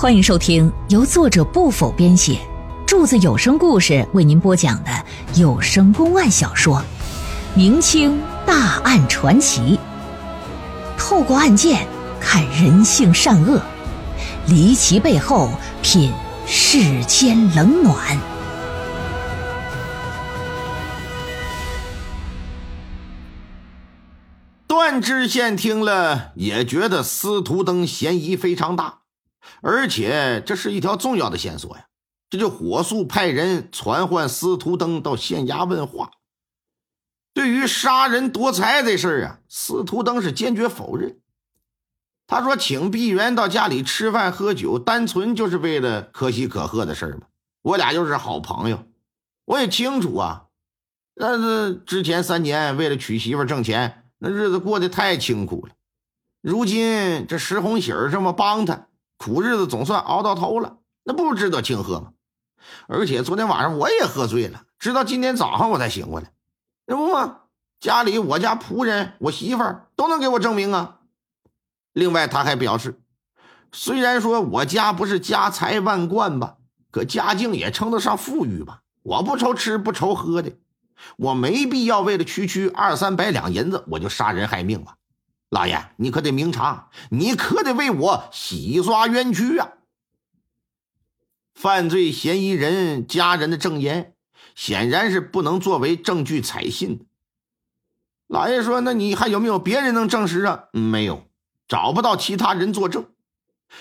[0.00, 2.38] 欢迎收听由作者不否编写，
[2.86, 4.90] 柱子有声故事为您播讲的
[5.34, 6.76] 有声公案小说
[7.56, 9.76] 《明清大案传奇》，
[10.96, 11.84] 透过案件
[12.20, 13.60] 看人性善恶，
[14.46, 15.50] 离奇背后
[15.82, 16.12] 品
[16.46, 18.16] 世间冷暖。
[24.68, 28.98] 段知县听了也觉得司徒登嫌疑非常大。
[29.60, 31.86] 而且这是一条重要的线索呀，
[32.30, 36.10] 这就火速派人传唤司徒登到县衙问话。
[37.34, 41.18] 对于杀人夺财这事儿啊，司徒登是坚决否认。
[42.26, 47.22] 他说：“请碧媛到家里吃饭喝酒，单纯就是为了可喜可贺的事儿嘛。
[47.62, 48.84] 我俩又是好朋友，
[49.46, 50.46] 我也清楚啊。
[51.14, 55.72] 但是之前三年为了娶媳妇挣钱，那日子过得太清苦了。
[56.42, 58.87] 如今这石红喜儿这么帮他。”
[59.18, 62.12] 苦日子总算熬到头了，那不值得庆贺吗？
[62.86, 66.32] 而且昨天晚上我也喝醉了，直到今天早上我才醒过来。
[66.86, 67.40] 那不嘛，
[67.80, 71.00] 家里我家仆人、我媳妇儿都能给我证明啊。
[71.92, 73.00] 另外，他还表示，
[73.72, 76.56] 虽然说我家不是家财万贯吧，
[76.90, 78.82] 可家境也称得上富裕吧。
[79.02, 80.52] 我不愁吃不愁喝的，
[81.16, 84.96] 我没必要为了区区二三百两银子我就杀人害命吧。
[85.50, 89.72] 老爷，你可得明察，你可得为我洗刷冤屈啊！
[91.54, 94.14] 犯罪嫌疑人家人的证言
[94.54, 97.04] 显然是不能作为证据采信的。
[98.26, 101.26] 老爷说：“那你还有没有别人能证实啊？”没有，
[101.66, 103.06] 找不到其他人作证，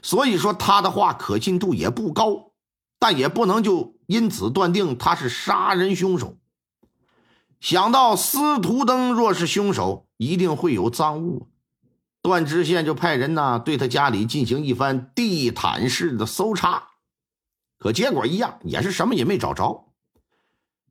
[0.00, 2.52] 所以说他的话可信度也不高，
[2.98, 6.38] 但也不能就因此断定他是杀人凶手。
[7.60, 11.48] 想到司徒登若是凶手，一定会有赃物。
[12.20, 16.88] 段知县就派人呢，对他家里进行一番地毯式的搜查，
[17.78, 19.94] 可结果一样，也是什么也没找着。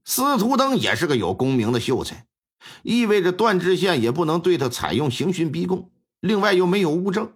[0.03, 2.25] 司徒登也是个有功名的秀才，
[2.81, 5.91] 意味着段知县也不能对他采用刑讯逼供，
[6.21, 7.31] 另外又没有物证，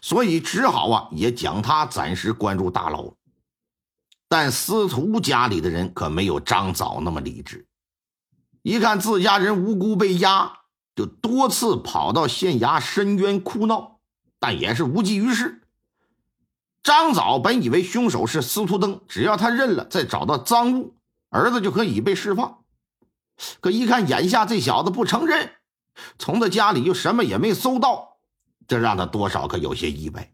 [0.00, 3.14] 所以只好啊，也将他暂时关入大牢。
[4.28, 7.66] 但司徒家里的人可没有张枣那么理智，
[8.62, 10.60] 一看自家人无辜被压。
[10.96, 14.00] 就多次跑到县衙申冤哭闹，
[14.40, 15.62] 但也是无济于事。
[16.82, 20.94] 张枣本以为凶手是司徒登，只要他认了，再找到赃物，
[21.28, 22.64] 儿子就可以被释放。
[23.60, 25.50] 可一看眼下这小子不承认，
[26.18, 28.16] 从他家里又什么也没搜到，
[28.66, 30.32] 这让他多少可有些意外。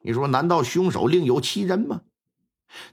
[0.00, 2.02] 你说，难道凶手另有其人吗？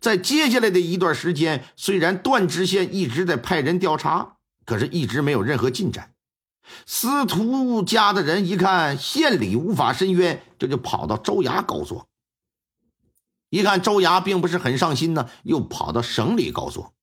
[0.01, 6.14] 在接下来的一段时间，虽然段知县一直在派人调查，可是一直没有任何进展。
[6.85, 12.07] 司徒家的人一看县里无法申冤，这就跑到州衙告状。
[13.49, 16.93] 一看州衙并不是很上心呢，又跑到省里告状。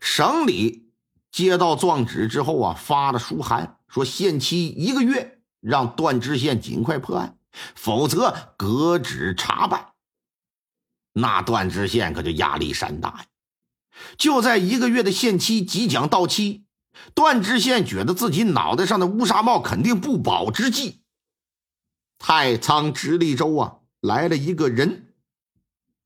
[0.00, 0.90] 省里
[1.30, 7.38] 接到状纸之后啊，发了书函，说限期一个月，让段知县尽快破案，
[7.74, 9.92] 否则革职查办。
[11.12, 13.26] 那段知县可就压力山大呀！
[14.16, 16.64] 就在一个月的限期即将到期。
[17.14, 21.00] 段知县觉得自己脑袋上的乌纱帽肯定不保之际，
[22.18, 25.14] 太仓直隶州啊来了一个人，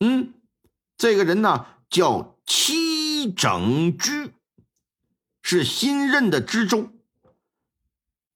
[0.00, 0.34] 嗯，
[0.97, 4.32] 这个人呢叫戚整居，
[5.42, 6.91] 是新任的知州。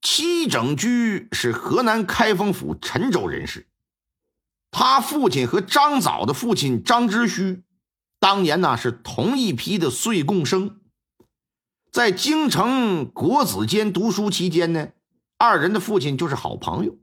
[0.02, 3.66] 戚整居是河南开封府陈州人士，
[4.70, 7.64] 他父亲和张藻的父亲张之虚，
[8.20, 10.78] 当年呢是同一批的岁贡生。
[11.96, 14.88] 在京城国子监读书期间呢，
[15.38, 16.98] 二人的父亲就是好朋友。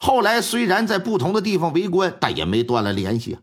[0.00, 3.42] 后来虽然在不同的地方为官，但也没断了联系啊。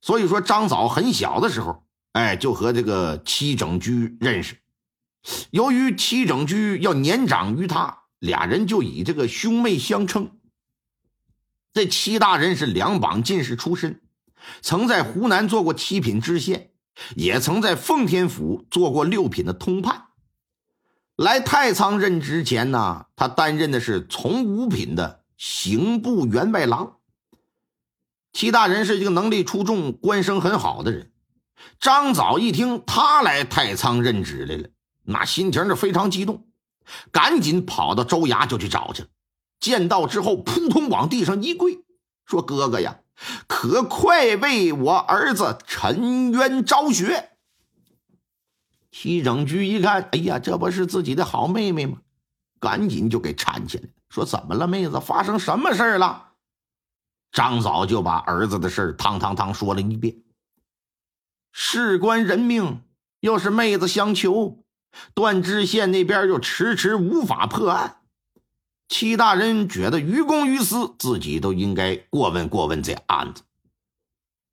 [0.00, 4.58] 所以说，张藻很小的时候，哎，就和这个戚整居认识。
[5.50, 10.30] 由于戚整居要年长于他，俩人就以这个兄妹相称。
[11.72, 14.00] 这戚大人是两榜进士出身，
[14.62, 16.70] 曾在湖南做过七品知县。
[17.14, 20.06] 也曾在奉天府做过六品的通判，
[21.16, 26.96] 来太仓任职前呢，他担任的是从五品的刑部员外郎。
[28.32, 31.12] 齐大人是一个能力出众、官声很好的人。
[31.80, 34.68] 张藻一听他来太仓任职来了，
[35.04, 36.46] 那心情是非常激动，
[37.10, 39.08] 赶紧跑到州衙就去找去了。
[39.58, 41.78] 见到之后，扑通往地上一跪，
[42.26, 43.00] 说：“哥哥呀！”
[43.46, 47.30] 可快为我儿子沉冤昭雪！
[48.90, 51.98] 齐整居一看，哎呀，这不是自己的好妹妹吗？
[52.58, 54.98] 赶紧就给搀起来，说：“怎么了，妹子？
[54.98, 56.32] 发生什么事了？”
[57.32, 60.22] 张嫂就把儿子的事儿汤汤汤说了一遍。
[61.52, 62.82] 事关人命，
[63.20, 64.64] 又是妹子相求，
[65.12, 68.00] 段知县那边又迟迟无法破案。
[68.88, 73.42] 戚大人觉得于公于私，自己都应该过问过问这案子，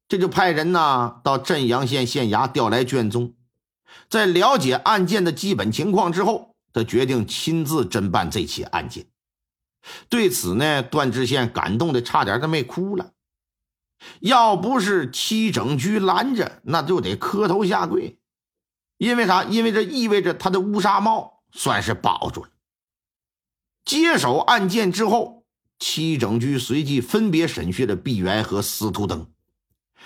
[0.07, 3.33] 这就派人呢到镇阳县县衙调来卷宗，
[4.09, 9.05] 在了解案件的基本情况之后，他决定亲自侦办这起案件。
[10.09, 13.11] 对此呢，段知县感动的差点都没哭了。
[14.19, 18.17] 要不是七整局拦着，那就得磕头下跪。
[18.97, 19.43] 因为啥？
[19.43, 22.49] 因为这意味着他的乌纱帽算是保住了。
[23.85, 25.43] 接手案件之后，
[25.79, 29.27] 七整局随即分别审讯了毕源和司徒登。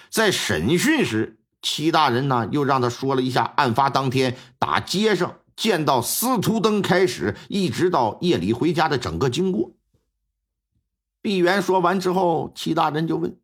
[0.10, 9.72] 在审讯时，戚大人呢又让他说了一下案发当天打街上见到司徒登开始，一直到夜里回家的整个经过。
[11.22, 13.38] 毕源说完之后，戚大人就问。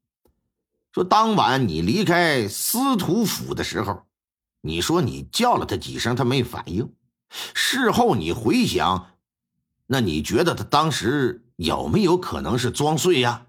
[0.94, 4.03] 说当晚你离开司徒府的时候，
[4.62, 6.94] 你说你叫了他几声，他没反应。
[7.29, 9.12] 事后你回想，
[9.85, 13.47] 那你觉得他当时有没有可能是装睡呀？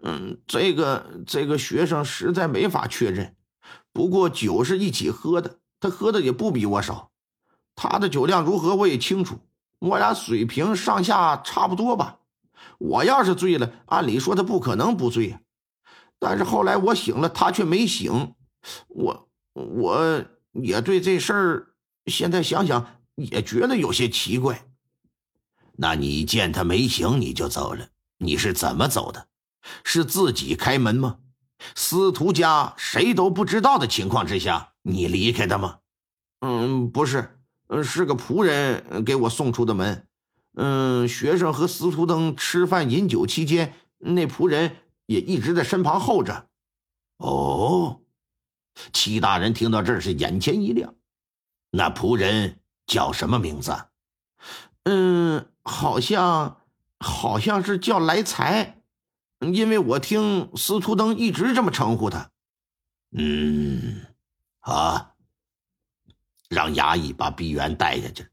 [0.00, 3.34] 嗯，这个这个学生实在没法确认。
[3.92, 7.10] 不过酒是一起喝的，他喝的也不比我少。
[7.74, 9.40] 他的酒量如何我也清楚，
[9.80, 12.18] 我俩水平上下差不多吧。
[12.78, 15.40] 我要是醉了，按理说他不可能不醉呀。
[16.20, 18.34] 但是后来我醒了，他却没醒，
[18.88, 21.66] 我我也对这事儿
[22.06, 24.67] 现在想想也觉得有些奇怪。
[25.80, 27.88] 那你见他没醒你就走了，
[28.18, 29.28] 你是怎么走的？
[29.84, 31.18] 是自己开门吗？
[31.74, 35.78] 司徒家谁都不知道的情况之下，你离开的吗？
[36.40, 37.38] 嗯，不是，
[37.84, 40.06] 是个仆人给我送出的门。
[40.54, 44.76] 嗯，学生和司徒登吃饭饮酒期间，那仆人。
[45.08, 46.48] 也一直在身旁候着。
[47.16, 48.02] 哦，
[48.92, 50.94] 齐大人听到这儿是眼前一亮。
[51.70, 53.74] 那仆人叫什么名字？
[54.90, 56.62] 嗯，好像
[56.98, 58.78] 好像是叫来财，
[59.40, 62.30] 因为我听司徒登一直这么称呼他。
[63.12, 64.00] 嗯，
[64.60, 65.12] 啊，
[66.48, 68.26] 让衙役把毕元带下去，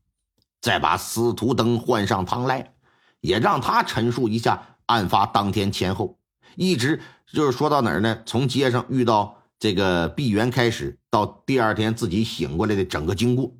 [0.62, 2.74] 再把司徒登换上堂来，
[3.20, 6.18] 也让他陈述一下案发当天前后。
[6.56, 8.24] 一直就是说到哪儿呢？
[8.26, 13.54] 从街上遇到这个毕元开始，到第二天自己醒过来的整个经过。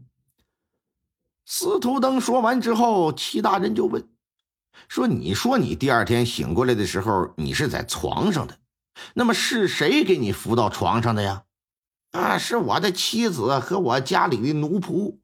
[1.46, 4.10] 司徒登说完之后，齐大人就问
[4.90, 8.58] ：“说你说你第二天醒过来的时候，你是在床上的，
[9.14, 11.44] 那么是谁给你扶到床上的呀
[12.12, 15.18] ？”“啊，是我的妻子和我家里的奴仆。”“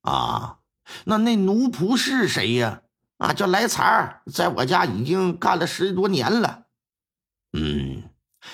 [0.00, 0.60] 啊，
[1.04, 2.82] 那那奴仆是谁呀
[3.18, 6.64] ？”“啊，叫来财，在我家已经干了十多年了。”
[7.52, 8.04] 嗯，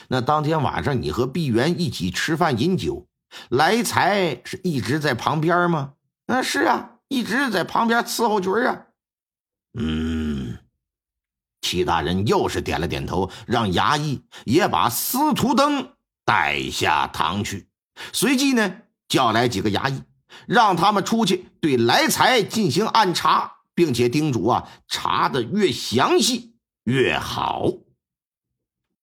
[0.08, 3.06] 那当天晚上你和毕元一起吃饭饮酒，
[3.48, 5.92] 来财是一直在旁边吗？
[6.28, 8.84] 啊，是啊，一直在旁边伺候局啊。
[9.78, 10.58] 嗯，
[11.62, 15.94] 齐大人又是点了点头，让衙役也把司徒登
[16.24, 17.68] 带下堂去，
[18.12, 20.02] 随即呢叫来几个衙役，
[20.46, 27.72] 让他们出去对来财进行暗查，并且叮嘱啊，查的越详细越好。